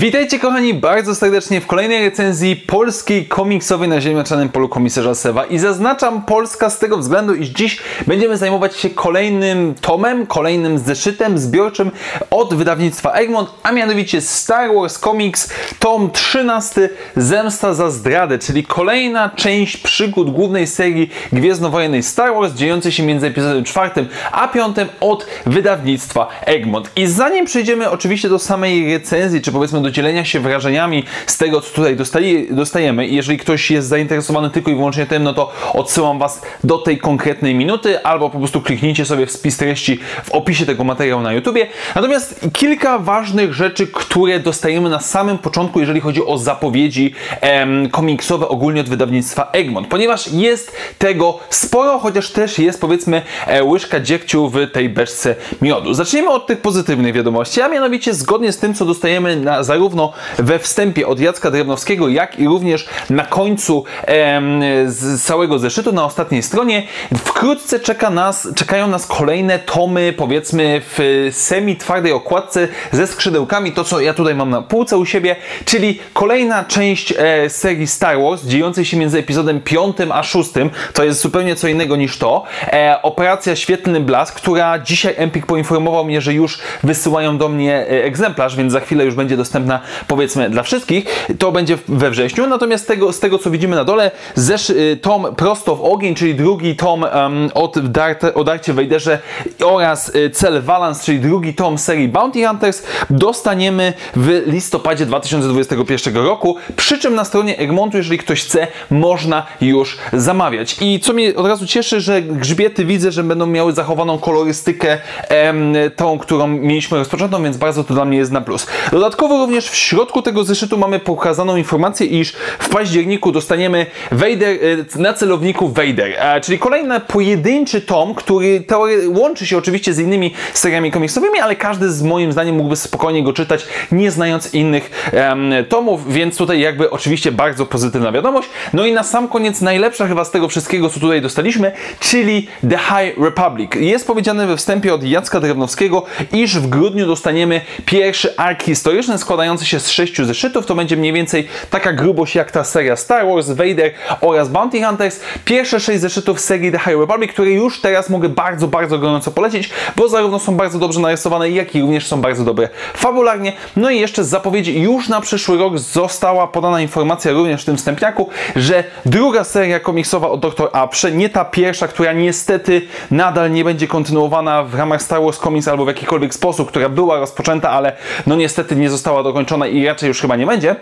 [0.00, 5.58] Witajcie kochani bardzo serdecznie w kolejnej recenzji polskiej komiksowej na ziemniaczanym polu komisarza Sewa i
[5.58, 11.90] zaznaczam Polska z tego względu, iż dziś będziemy zajmować się kolejnym tomem, kolejnym zeszytem zbiorczym
[12.30, 19.30] od wydawnictwa Egmont, a mianowicie Star Wars Comics tom 13 Zemsta za zdradę, czyli kolejna
[19.36, 23.90] część przygód głównej serii Gwiezdnowojennej Star Wars dziejącej się między epizodem 4
[24.32, 26.90] a 5 od wydawnictwa Egmont.
[26.96, 31.60] I zanim przejdziemy oczywiście do samej recenzji, czy powiedzmy do dzielenia się wrażeniami z tego,
[31.60, 33.06] co tutaj dostali, dostajemy.
[33.06, 36.98] I jeżeli ktoś jest zainteresowany tylko i wyłącznie tym, no to odsyłam Was do tej
[36.98, 41.32] konkretnej minuty, albo po prostu kliknijcie sobie w spis treści w opisie tego materiału na
[41.32, 41.66] YouTubie.
[41.94, 48.48] Natomiast kilka ważnych rzeczy, które dostajemy na samym początku, jeżeli chodzi o zapowiedzi em, komiksowe
[48.48, 54.48] ogólnie od wydawnictwa Egmont, ponieważ jest tego sporo, chociaż też jest powiedzmy e, łyżka dziegciu
[54.48, 55.94] w tej beczce miodu.
[55.94, 60.58] Zacznijmy od tych pozytywnych wiadomości, a mianowicie zgodnie z tym, co dostajemy na, zarówno we
[60.58, 66.42] wstępie od Jacka Drewnowskiego, jak i również na końcu em, z całego zeszytu, na ostatniej
[66.42, 66.82] stronie.
[67.16, 74.00] Wkrótce czeka nas, czekają nas kolejne tomy, powiedzmy w semi-twardej okładce ze skrzydełkami, to co
[74.00, 78.84] ja tutaj mam na półce u siebie, czyli kolejna część e, serii Star Wars, dziejącej
[78.84, 80.50] się między epizodem 5 a 6.
[80.92, 82.44] To jest zupełnie co innego niż to.
[82.72, 88.04] E, Operacja Świetlny Blask, która dzisiaj Empik poinformował mnie, że już wysyłają do mnie e,
[88.04, 89.36] egzemplarz, więc za chwilę już będzie
[89.66, 91.26] dostępna powiedzmy dla wszystkich.
[91.38, 95.26] To będzie we wrześniu, natomiast tego, z tego co widzimy na dole, zesz, y, tom
[95.36, 99.18] Prosto w ogień, czyli drugi tom um, od Darte, o Darcie Wejderze
[99.64, 106.56] oraz y, Cel Valance, czyli drugi tom serii Bounty Hunters dostaniemy w listopadzie 2021 roku,
[106.76, 110.76] przy czym na stronie Egmontu, jeżeli ktoś chce, można już zamawiać.
[110.80, 115.74] I co mnie od razu cieszy, że grzbiety widzę, że będą miały zachowaną kolorystykę em,
[115.96, 118.66] tą, którą mieliśmy rozpoczętą, więc bardzo to dla mnie jest na plus.
[118.92, 124.58] Dodatkowo również w środku tego zeszytu mamy pokazaną informację, iż w październiku dostaniemy Vader,
[124.96, 128.64] e, na celowniku Vader, e, czyli kolejny pojedynczy tom, który
[129.08, 133.32] łączy się oczywiście z innymi seriami komiksowymi, ale każdy z moim zdaniem mógłby spokojnie go
[133.32, 138.48] czytać, nie znając innych um, tomów, więc tutaj jakby oczywiście bardzo pozytywna wiadomość.
[138.72, 142.78] No i na sam koniec najlepsza chyba z tego wszystkiego, co tutaj dostaliśmy, czyli The
[142.78, 143.70] High Republic.
[143.74, 146.02] Jest powiedziane we wstępie od Jacka Drewnowskiego,
[146.32, 150.66] iż w grudniu dostaniemy pierwszy ark historyczny składający się z sześciu zeszytów.
[150.66, 155.20] To będzie mniej więcej taka grubość jak ta seria Star Wars, Vader oraz Bounty Hunters.
[155.44, 159.70] Pierwsze sześć zeszytów serii The High Republic, które już teraz mogę bardzo, bardzo gorąco polecić,
[159.96, 163.52] bo zarówno są bardzo dobrze narysowane, jak i również są bardzo dobre fabularnie.
[163.76, 167.76] No i jeszcze z zapowiedzi już na przyszły rok została podana informacja również w tym
[167.76, 170.68] wstępniaku, że druga seria komiksowa od Dr.
[170.72, 175.68] Aprze, nie ta pierwsza, która niestety nadal nie będzie kontynuowana w ramach Star Wars Comics
[175.68, 177.92] albo w jakikolwiek sposób, która była rozpoczęta, ale
[178.26, 180.76] no niestety nie została dokończona i raczej już chyba nie będzie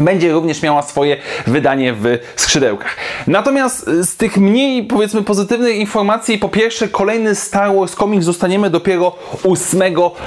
[0.00, 2.96] będzie również miała swoje wydanie w skrzydełkach.
[3.26, 9.16] Natomiast z tych mniej, powiedzmy, pozytywnych informacji, po pierwsze, kolejny Star Wars Comics zostaniemy dopiero
[9.44, 9.82] 8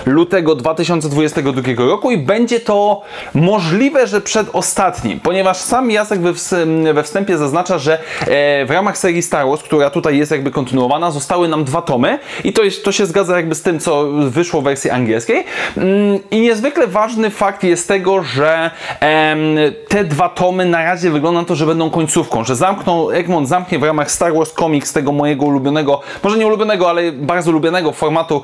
[0.06, 3.02] lutego 2022 roku i będzie to
[3.34, 6.19] możliwe, że przedostatni, ponieważ sam Jacek
[6.94, 11.12] we wstępie zaznacza, że e, w ramach serii Star Wars, która tutaj jest jakby kontynuowana,
[11.12, 14.62] zostały nam dwa tomy i to, jest, to się zgadza jakby z tym, co wyszło
[14.62, 15.46] w wersji angielskiej.
[15.78, 18.72] Mm, I niezwykle ważny fakt jest tego, że
[19.88, 23.80] te dwa tomy na razie wygląda na to, że będą końcówką, że zamkną, Egmont zamknie
[23.80, 28.42] w ramach Star Wars Comics tego mojego ulubionego, może nie ulubionego, ale bardzo ulubionego formatu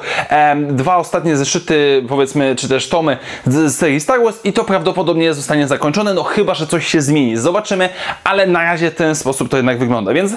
[0.70, 5.68] dwa ostatnie zeszyty, powiedzmy, czy też tomy z serii Star Wars i to prawdopodobnie zostanie
[5.68, 7.38] zakończone, no chyba, że coś się zmieni.
[7.38, 7.90] Zobaczymy,
[8.24, 10.14] ale na razie ten sposób to jednak wygląda.
[10.14, 10.34] Więc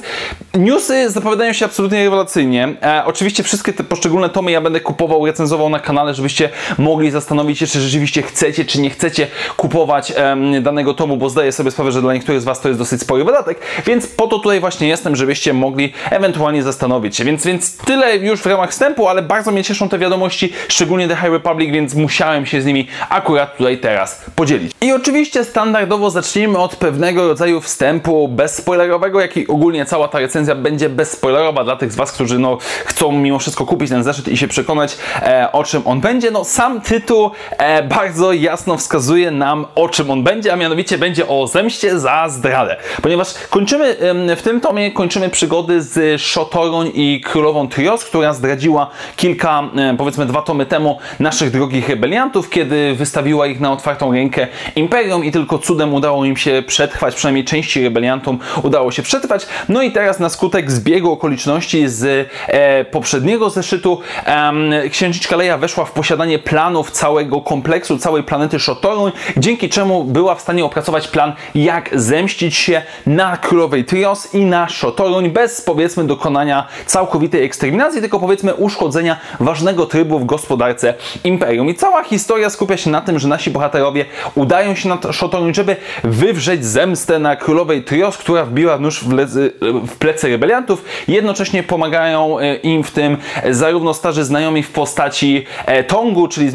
[0.54, 2.74] newsy zapowiadają się absolutnie rewelacyjnie.
[2.82, 7.58] E, oczywiście wszystkie te poszczególne tomy ja będę kupował, recenzował na kanale, żebyście mogli zastanowić
[7.58, 10.12] się, czy rzeczywiście chcecie, czy nie chcecie kupować
[10.60, 13.24] danego tomu, bo zdaję sobie sprawę, że dla niektórych z Was to jest dosyć spory
[13.24, 17.24] wydatek, więc po to tutaj właśnie jestem, żebyście mogli ewentualnie zastanowić się.
[17.24, 21.16] Więc, więc tyle już w ramach wstępu, ale bardzo mnie cieszą te wiadomości, szczególnie The
[21.16, 24.72] High Republic, więc musiałem się z nimi akurat tutaj teraz podzielić.
[24.80, 30.54] I oczywiście standardowo zacznijmy od pewnego rodzaju wstępu bezspoilerowego, jak i ogólnie cała ta recenzja
[30.54, 34.36] będzie bezspoilerowa dla tych z Was, którzy no, chcą mimo wszystko kupić ten zeszyt i
[34.36, 36.30] się przekonać e, o czym on będzie.
[36.30, 41.28] No sam tytuł e, bardzo jasno wskazuje nam o czym on będzie, a mianowicie będzie
[41.28, 42.76] o zemście za zdradę.
[43.02, 43.96] Ponieważ kończymy
[44.36, 49.62] w tym tomie kończymy przygody z Szotoroń i królową Trios, która zdradziła kilka,
[49.98, 54.46] powiedzmy dwa tomy temu naszych drogich rebeliantów, kiedy wystawiła ich na otwartą rękę
[54.76, 59.46] Imperium i tylko cudem udało im się przetrwać, przynajmniej części rebeliantom udało się przetrwać.
[59.68, 65.84] No i teraz na skutek zbiegu okoliczności z e, poprzedniego zeszytu e, księżniczka Leia weszła
[65.84, 71.32] w posiadanie planów całego kompleksu, całej planety Shotorun, dzięki czemu była w stanie opracować plan,
[71.54, 78.20] jak zemścić się na królowej Trios i na Shotorun bez powiedzmy dokonania całkowitej eksterminacji, tylko
[78.20, 80.94] powiedzmy uszkodzenia ważnego trybu w gospodarce
[81.24, 81.68] Imperium.
[81.68, 84.04] I cała historia skupia się na tym, że nasi bohaterowie
[84.34, 89.52] udają się na Shotorun, żeby wywrzeć zemstę na królowej Trios, która wbiła nóż w, lezy,
[89.86, 90.84] w plecy rebeliantów.
[91.08, 93.16] Jednocześnie pomagają e, im w tym
[93.50, 96.50] zarówno starzy znajomi w postaci e, Tongu, czyli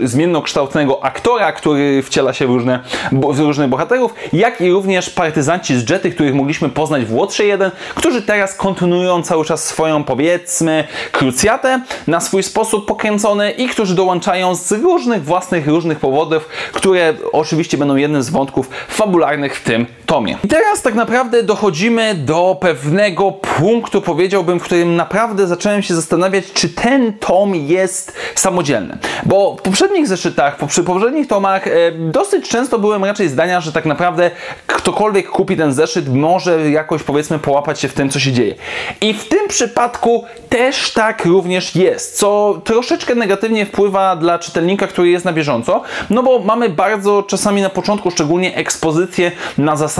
[0.00, 2.80] zmiennokształtnego aktora, który wciela się w, różne,
[3.12, 8.22] różnych bohaterów, jak i również partyzanci z Jety, których mogliśmy poznać w Łotrze 1, którzy
[8.22, 14.72] teraz kontynuują cały czas swoją, powiedzmy, krucjatę na swój sposób pokręcony i którzy dołączają z
[14.72, 20.38] różnych własnych, różnych powodów, które oczywiście będą jednym z wątków fabularnych w tym tomie.
[20.44, 26.52] I teraz tak naprawdę dochodzimy do pewnego punktu, powiedziałbym, w którym naprawdę zacząłem się zastanawiać,
[26.52, 28.98] czy ten tom jest samodzielny.
[29.26, 33.86] Bo w poprzednich zeszytach, przy poprzednich tomach e, dosyć często byłem raczej zdania, że tak
[33.86, 34.30] naprawdę
[34.66, 38.54] ktokolwiek kupi ten zeszyt może jakoś powiedzmy połapać się w tym, co się dzieje.
[39.00, 45.08] I w tym przypadku też tak również jest, co troszeczkę negatywnie wpływa dla czytelnika, który
[45.08, 49.97] jest na bieżąco, no bo mamy bardzo czasami na początku szczególnie ekspozycję na zasadzie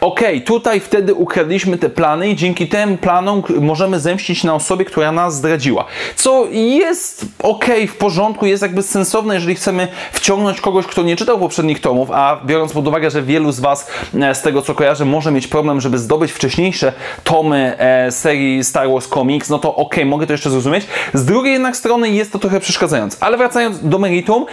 [0.00, 5.12] ok, tutaj wtedy ukradliśmy te plany i dzięki tym planom możemy zemścić na osobie, która
[5.12, 5.84] nas zdradziła.
[6.16, 11.38] Co jest ok, w porządku, jest jakby sensowne, jeżeli chcemy wciągnąć kogoś, kto nie czytał
[11.38, 15.04] poprzednich tomów, a biorąc pod uwagę, że wielu z Was e, z tego co kojarzę
[15.04, 16.92] może mieć problem, żeby zdobyć wcześniejsze
[17.24, 20.86] tomy e, serii Star Wars Comics, no to ok, mogę to jeszcze zrozumieć.
[21.14, 23.16] Z drugiej jednak strony jest to trochę przeszkadzające.
[23.20, 24.46] Ale wracając do meritum,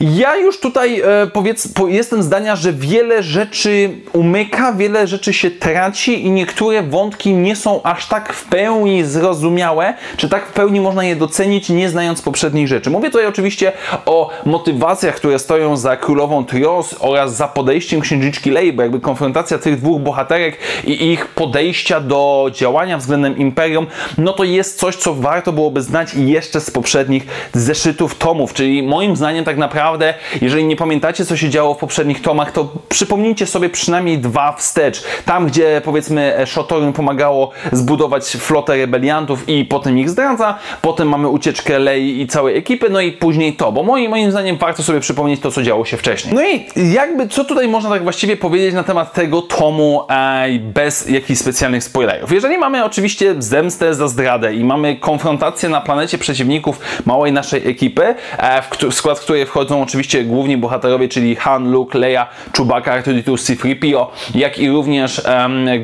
[0.00, 5.50] ja już tutaj e, powiedz, po, jestem zdania, że wiele rzeczy umyka, wiele rzeczy się
[5.50, 10.80] traci i niektóre wątki nie są aż tak w pełni zrozumiałe, czy tak w pełni
[10.80, 12.90] można je docenić, nie znając poprzednich rzeczy.
[12.90, 13.72] Mówię tutaj oczywiście
[14.06, 19.58] o motywacjach, które stoją za królową Trios oraz za podejściem księżniczki Lei, bo jakby konfrontacja
[19.58, 23.86] tych dwóch bohaterek i ich podejścia do działania względem Imperium,
[24.18, 29.16] no to jest coś, co warto byłoby znać jeszcze z poprzednich zeszytów tomów, czyli moim
[29.16, 33.68] zdaniem tak naprawdę, jeżeli nie pamiętacie, co się działo w poprzednich tomach, to przypomnijcie sobie
[33.68, 35.02] przynajmniej dwa wstecz.
[35.24, 41.78] Tam, gdzie powiedzmy Shotorun pomagało zbudować flotę rebeliantów i potem ich zdradza, potem mamy ucieczkę
[41.78, 45.40] Lei i całej ekipy, no i później to, bo moim, moim zdaniem warto sobie przypomnieć
[45.40, 46.34] to, co działo się wcześniej.
[46.34, 51.08] No i jakby, co tutaj można tak właściwie powiedzieć na temat tego tomu e, bez
[51.08, 52.32] jakichś specjalnych spoilerów.
[52.32, 58.14] Jeżeli mamy oczywiście zemstę za zdradę i mamy konfrontację na planecie przeciwników małej naszej ekipy,
[58.38, 63.99] e, w, skład której wchodzą oczywiście główni bohaterowie, czyli Han, Luke, Leia, Chewbacca, R2D2, C-3PO,
[64.34, 65.22] jak i również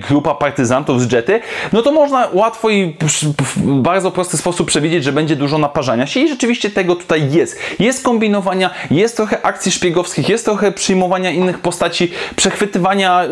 [0.08, 1.40] grupa partyzantów z Jety,
[1.72, 2.96] no to można łatwo i
[3.38, 7.58] w bardzo prosty sposób przewidzieć, że będzie dużo naparzania się i rzeczywiście tego tutaj jest.
[7.78, 13.24] Jest kombinowania, jest trochę akcji szpiegowskich, jest trochę przyjmowania innych postaci, przechwytywania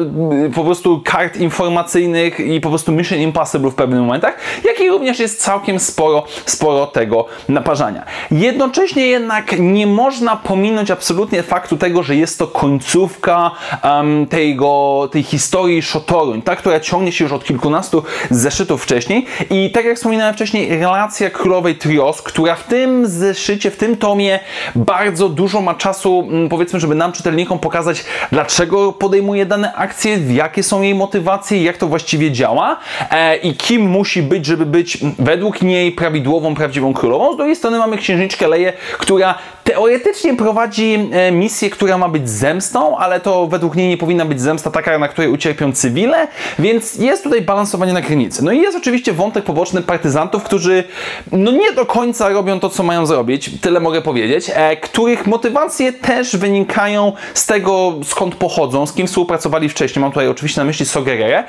[0.47, 4.89] y, po prostu kart informacyjnych i po prostu Mission Impossible w pewnych momentach, jak i
[4.89, 8.05] również jest całkiem sporo, sporo tego naparzania.
[8.31, 13.51] Jednocześnie jednak nie można pominąć absolutnie faktu tego, że jest to końcówka
[13.85, 14.69] um, tego,
[15.13, 19.97] tej historii Shotorun, ta, która ciągnie się już od kilkunastu zeszytów wcześniej i tak jak
[19.97, 24.41] wspominałem wcześniej, relacja królowej Trios, która w tym zeszycie, w tym tomie
[24.75, 30.63] bardzo dużo ma czasu, mm, powiedzmy, żeby nam czytelnikom pokazać, dlaczego podejmuje dane akcje, jakie
[30.63, 32.77] są jej motywacje, jak to właściwie działa
[33.11, 37.35] e, i kim musi być, żeby być według niej prawidłową, prawdziwą królową.
[37.35, 39.35] Z drugiej strony mamy księżniczkę Leję, która
[39.75, 44.41] teoretycznie prowadzi e, misję, która ma być zemstą, ale to według niej nie powinna być
[44.41, 46.29] zemsta taka, na której ucierpią cywile,
[46.59, 48.45] więc jest tutaj balansowanie na granicy.
[48.45, 50.85] No i jest oczywiście wątek poboczny partyzantów, którzy
[51.33, 55.93] no nie do końca robią to, co mają zrobić, tyle mogę powiedzieć, e, których motywacje
[55.93, 60.01] też wynikają z tego, skąd pochodzą, z kim współpracowali wcześniej.
[60.01, 61.45] Mam tutaj oczywiście na myśli Sogerere.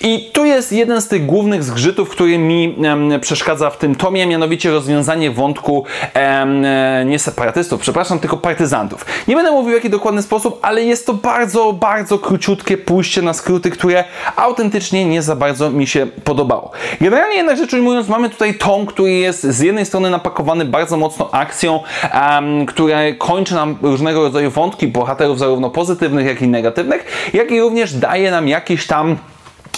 [0.00, 2.76] I tu jest jeden z tych głównych zgrzytów, który mi
[3.20, 5.84] przeszkadza w tym tomie, mianowicie rozwiązanie wątku
[6.14, 9.04] e, nie separatystów, przepraszam, tylko partyzantów.
[9.28, 13.32] Nie będę mówił w jaki dokładny sposób, ale jest to bardzo, bardzo króciutkie pójście na
[13.32, 14.04] skróty, które
[14.36, 16.70] autentycznie nie za bardzo mi się podobało.
[17.00, 21.30] Generalnie jednak rzecz ujmując, mamy tutaj tom, który jest z jednej strony napakowany bardzo mocno
[21.32, 21.80] akcją,
[22.14, 27.60] um, która kończy nam różnego rodzaju wątki bohaterów zarówno pozytywnych, jak i negatywnych, jak i
[27.60, 29.16] również daje nam jakieś tam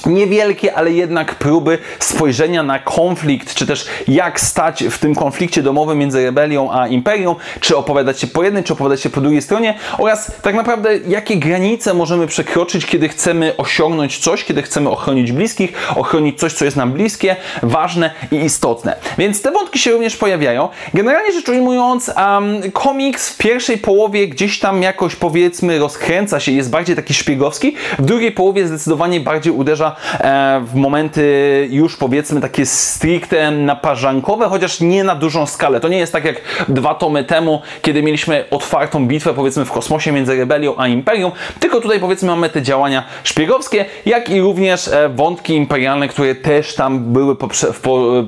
[0.07, 5.99] niewielkie, ale jednak próby spojrzenia na konflikt, czy też jak stać w tym konflikcie domowym
[5.99, 9.75] między rebelią a imperium, czy opowiadać się po jednej, czy opowiadać się po drugiej stronie
[9.99, 15.73] oraz tak naprawdę jakie granice możemy przekroczyć, kiedy chcemy osiągnąć coś, kiedy chcemy ochronić bliskich,
[15.97, 18.97] ochronić coś, co jest nam bliskie, ważne i istotne.
[19.19, 20.69] Więc te wątki się również pojawiają.
[20.95, 26.71] Generalnie rzecz ujmując, um, komiks w pierwszej połowie gdzieś tam jakoś powiedzmy rozkręca się, jest
[26.71, 32.67] bardziej taki szpiegowski, w drugiej połowie zdecydowanie bardziej uderza e, w momenty już powiedzmy takie
[32.67, 35.81] stricte naparzankowe, chociaż nie na dużą skalę.
[35.81, 40.13] To nie jest tak jak dwa tomy temu, kiedy mieliśmy otwartą bitwę powiedzmy w kosmosie
[40.13, 45.09] między rebelią a imperium, tylko tutaj powiedzmy mamy te działania szpiegowskie, jak i również e,
[45.09, 47.49] wątki imperialne, które też tam były po,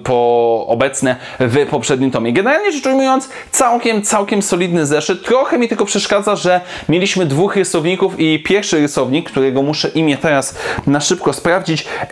[0.04, 2.32] po, obecne w poprzednim tomie.
[2.32, 5.24] Generalnie rzecz ujmując, całkiem, całkiem solidny zeszyt.
[5.24, 10.58] Trochę mi tylko przeszkadza, że mieliśmy dwóch rysowników i pierwszy rysownik, którego muszę imię teraz
[10.86, 11.53] na szybko sprawdzić,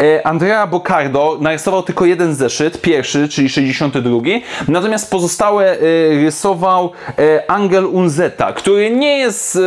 [0.00, 4.18] e, Andrea Bocardo narysował tylko jeden zeszyt, pierwszy, czyli 62,
[4.68, 5.78] natomiast pozostałe e,
[6.24, 9.58] rysował e, Angel Unzeta, który nie jest,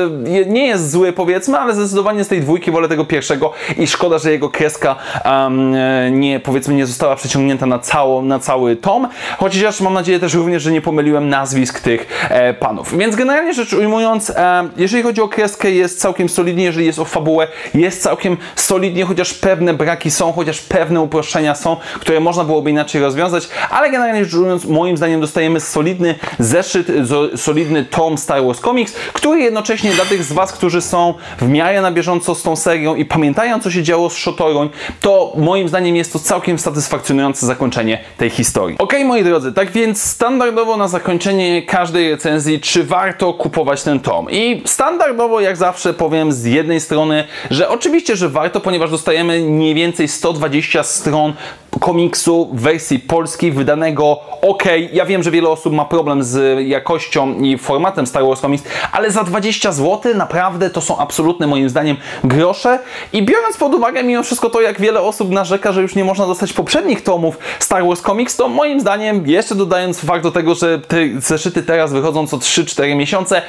[0.48, 4.32] nie jest zły powiedzmy, ale zdecydowanie z tej dwójki wolę tego pierwszego i szkoda, że
[4.32, 5.76] jego kreska um,
[6.20, 10.64] nie, powiedzmy, nie została przeciągnięta na, cało, na cały tom, chociaż mam nadzieję też również,
[10.64, 12.98] że nie pomyliłem nazwisk tych e, panów.
[12.98, 17.06] Więc generalnie rzecz ujmując, e, jeżeli chodzi o kreskę jest całkiem solidnie, jeżeli jest o
[17.06, 22.70] fabułę jest całkiem solidnie, chociaż pewne braki są, chociaż pewne uproszczenia są, które można byłoby
[22.70, 26.88] inaczej rozwiązać, ale generalnie rzecz ujmując, moim zdaniem dostajemy solidny zeszyt,
[27.36, 31.82] solidny tom Star Wars Comics, który jednocześnie dla tych z Was, którzy są w miarę
[31.82, 34.70] na bieżąco z tą serią i pamiętają, co się działo z Shotoruń,
[35.02, 38.78] to moim zdaniem jest to całkiem satysfakcjonujące zakończenie tej historii.
[38.80, 44.32] Ok, moi drodzy, tak więc standardowo na zakończenie każdej recenzji, czy warto kupować ten tom?
[44.32, 49.74] I standardowo, jak zawsze, powiem z jednej strony, że oczywiście, że warto, ponieważ dostajemy mniej
[49.74, 51.34] więcej 120 stron
[51.80, 54.64] komiksu w wersji polskiej wydanego ok.
[54.94, 59.12] Ja wiem, że wiele osób ma problem z jakością i formatem Star Wars Comics, ale
[59.12, 62.80] za 20 zł naprawdę to są absolutne moim zdaniem grosze
[63.14, 66.28] i biorąc pod uwagę mimo wszystko to, jak wiele osób narzeka, że już nie można
[66.28, 70.80] dostać poprzednich tomów Star Wars Comics, to moim zdaniem, jeszcze dodając fakt do tego, że
[70.80, 73.42] te zeszyty teraz wychodzą co 3-4 miesiące,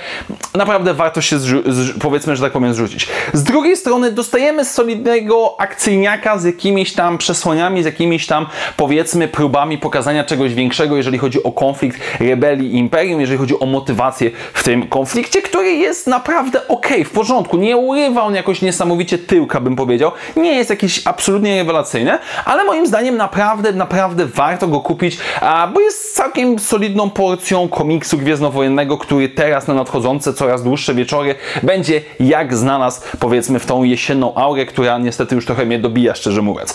[0.55, 1.37] naprawdę warto się
[2.01, 3.09] powiedzmy, że tak powiem zrzucić.
[3.33, 8.47] Z drugiej strony dostajemy solidnego akcyjniaka z jakimiś tam przesłaniami, z jakimiś jakimiś tam
[8.77, 13.67] powiedzmy próbami pokazania czegoś większego, jeżeli chodzi o konflikt rebelii i imperium, jeżeli chodzi o
[13.67, 17.57] motywację w tym konflikcie, który jest naprawdę ok, w porządku.
[17.57, 20.13] Nie urywa on jakoś niesamowicie tyłka, bym powiedział.
[20.37, 25.19] Nie jest jakiś absolutnie rewelacyjny, ale moim zdaniem naprawdę, naprawdę warto go kupić,
[25.75, 32.01] bo jest całkiem solidną porcją komiksu gwiezdnowojennego, który teraz na nadchodzące coraz dłuższe wieczory będzie
[32.21, 36.75] jak znalazł powiedzmy w tą jesienną aurę, która niestety już trochę mnie dobija, szczerze mówiąc.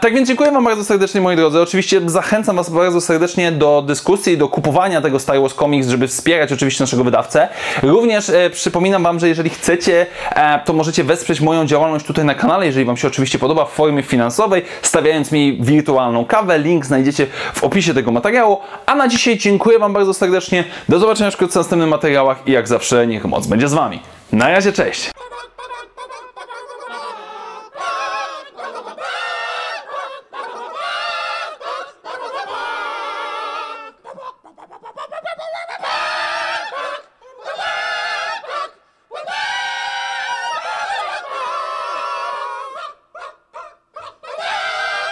[0.00, 1.60] Tak więc dziękuję Wam Bardzo serdecznie, moi drodzy.
[1.60, 6.52] Oczywiście zachęcam Was bardzo serdecznie do dyskusji, do kupowania tego Star Wars Comics, żeby wspierać
[6.52, 7.48] oczywiście naszego wydawcę.
[7.82, 12.34] Również e, przypominam Wam, że jeżeli chcecie, e, to możecie wesprzeć moją działalność tutaj na
[12.34, 16.58] kanale, jeżeli Wam się oczywiście podoba, w formie finansowej, stawiając mi wirtualną kawę.
[16.58, 18.58] Link znajdziecie w opisie tego materiału.
[18.86, 20.64] A na dzisiaj dziękuję Wam bardzo serdecznie.
[20.88, 24.00] Do zobaczenia wkrótce w następnych materiałach i jak zawsze niech moc będzie z Wami.
[24.32, 25.17] Na razie, cześć!